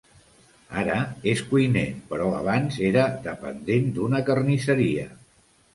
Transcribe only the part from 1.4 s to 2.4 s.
cuiner, però